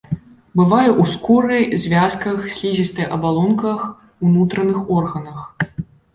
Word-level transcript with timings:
Бывае 0.59 0.85
ў 1.01 1.03
скуры, 1.13 1.59
звязках, 1.83 2.37
слізістай 2.57 3.07
абалонках, 3.19 3.85
унутраных 4.27 4.83
органах. 4.99 5.39